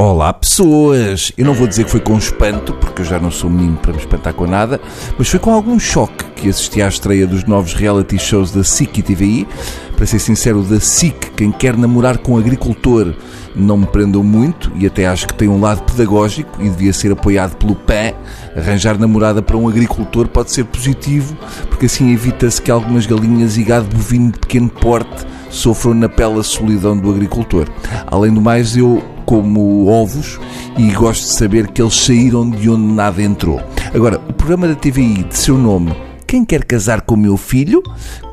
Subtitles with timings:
[0.00, 1.32] Olá pessoas!
[1.36, 3.92] Eu não vou dizer que foi com espanto, porque eu já não sou menino para
[3.92, 4.80] me espantar com nada,
[5.18, 8.98] mas foi com algum choque que assisti à estreia dos novos reality shows da SIC
[8.98, 9.48] e TVI.
[9.96, 13.12] Para ser sincero, da SIC, quem quer namorar com um agricultor
[13.56, 17.10] não me prendeu muito e até acho que tem um lado pedagógico e devia ser
[17.10, 18.12] apoiado pelo PAN.
[18.56, 21.36] Arranjar namorada para um agricultor pode ser positivo,
[21.68, 26.38] porque assim evita-se que algumas galinhas e gado bovino de pequeno porte sofram na pele
[26.38, 27.66] a solidão do agricultor.
[28.06, 30.40] Além do mais, eu como ovos
[30.78, 33.60] e gosto de saber que eles saíram de onde nada entrou.
[33.94, 35.94] Agora, o programa da TVI de seu nome
[36.26, 37.82] quem quer casar com meu filho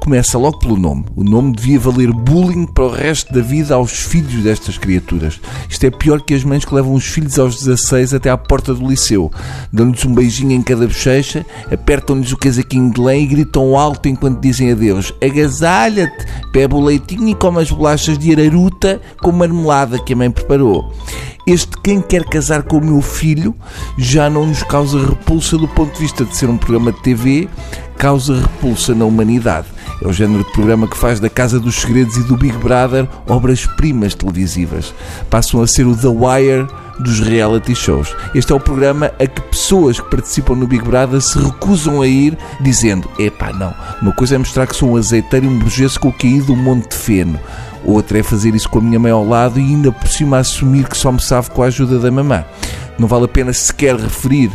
[0.06, 1.04] começa logo pelo nome.
[1.16, 5.42] O nome devia valer bullying para o resto da vida aos filhos destas criaturas.
[5.68, 8.72] Isto é pior que as mães que levam os filhos aos 16 até à porta
[8.72, 9.32] do liceu.
[9.74, 14.40] Dão-lhes um beijinho em cada bochecha, apertam-lhes o casaquinho de lã e gritam alto enquanto
[14.40, 15.12] dizem adeus.
[15.20, 20.30] Agasalha-te, bebe o leitinho e come as bolachas de araruta com marmelada que a mãe
[20.30, 20.94] preparou.
[21.48, 23.56] Este Quem Quer Casar com o Meu Filho
[23.98, 27.50] já não nos causa repulsa do ponto de vista de ser um programa de TV,
[27.98, 29.68] causa repulsa na humanidade.
[30.02, 33.08] É o género de programa que faz da Casa dos Segredos e do Big Brother
[33.28, 34.94] obras-primas televisivas.
[35.30, 36.68] Passam a ser o The Wire
[37.00, 38.16] dos reality shows.
[38.34, 42.08] Este é o programa a que pessoas que participam no Big Brother se recusam a
[42.08, 45.98] ir, dizendo: epá, não, uma coisa é mostrar que sou um azeiteiro e um burguês
[45.98, 47.40] com o caído um monte de feno.
[47.86, 50.88] Outra é fazer isso com a minha mãe ao lado e ainda por cima assumir
[50.88, 52.44] que só me sabe com a ajuda da mamã.
[52.98, 54.52] Não vale a pena sequer referir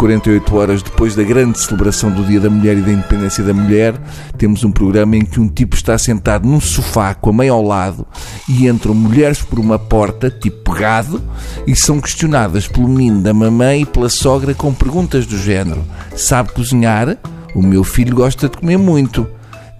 [0.00, 4.00] 48 horas depois da grande celebração do Dia da Mulher e da Independência da Mulher,
[4.38, 7.62] temos um programa em que um tipo está sentado num sofá com a mãe ao
[7.62, 8.06] lado
[8.48, 11.22] e entram mulheres por uma porta, tipo pegado,
[11.66, 15.84] e são questionadas pelo menino da mamãe e pela sogra com perguntas do género:
[16.16, 17.18] Sabe cozinhar?
[17.54, 19.26] O meu filho gosta de comer muito.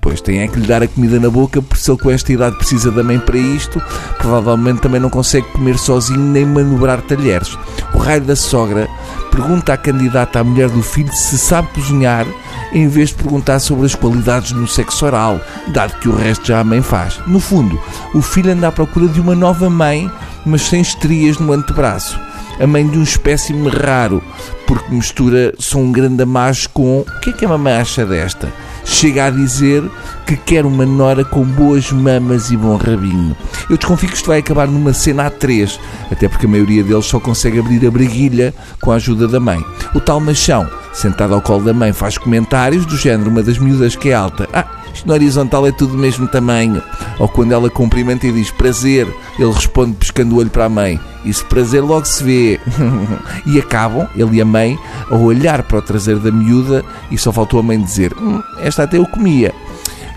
[0.03, 2.33] Pois tem é que lhe dar a comida na boca, porque se ele com esta
[2.33, 3.81] idade precisa da mãe para isto,
[4.19, 7.57] provavelmente também não consegue comer sozinho nem manobrar talheres.
[7.95, 8.89] O raio da sogra
[9.31, 12.27] pergunta à candidata à mulher do filho se sabe cozinhar,
[12.73, 16.61] em vez de perguntar sobre as qualidades no sexo oral, dado que o resto já
[16.61, 17.21] a mãe faz.
[17.27, 17.81] No fundo,
[18.15, 20.11] o filho anda à procura de uma nova mãe,
[20.45, 22.19] mas sem estrias no antebraço.
[22.61, 24.23] A mãe de um espécime raro,
[24.67, 27.01] porque mistura só um grande macho com.
[27.01, 28.53] O que é que a mamãe acha desta?
[28.85, 29.83] chega a dizer
[30.27, 33.37] que quer uma nora com boas mamas e bom rabinho.
[33.69, 35.79] Eu desconfio que isto vai acabar numa cena a três,
[36.11, 39.65] até porque a maioria deles só consegue abrir a briguilha com a ajuda da mãe.
[39.95, 43.97] O tal machão, sentado ao colo da mãe, faz comentários do género, uma das miúdas
[43.97, 44.49] que é alta.
[44.53, 46.83] Ah, isto no horizontal é tudo do mesmo tamanho.
[47.19, 49.07] Ou quando ela cumprimenta e diz prazer,
[49.39, 51.01] ele responde pescando o olho para a mãe.
[51.25, 52.61] Isso prazer logo se vê.
[53.47, 54.79] e acabam, ele e a mãe,
[55.11, 58.85] a olhar para o traseiro da miúda e só faltou a mãe dizer: hum, Esta
[58.85, 59.55] até eu comia.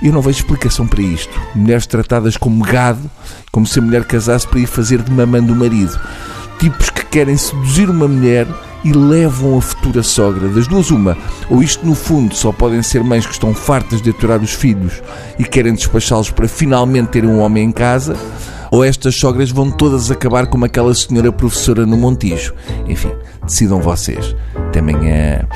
[0.02, 1.32] Eu não vejo explicação para isto.
[1.56, 3.10] Mulheres tratadas como gado,
[3.52, 5.98] como se a mulher casasse para ir fazer de mamãe do marido.
[6.60, 8.46] Tipos que querem seduzir uma mulher
[8.84, 10.48] e levam a futura sogra.
[10.50, 11.18] Das duas, uma.
[11.50, 15.02] Ou isto, no fundo, só podem ser mães que estão fartas de aturar os filhos
[15.40, 18.16] e querem despachá-los para finalmente ter um homem em casa,
[18.72, 22.54] ou estas sogras vão todas acabar como aquela senhora professora no Montijo.
[22.88, 23.12] Enfim,
[23.44, 24.36] decidam vocês.
[24.56, 25.48] Até amanhã.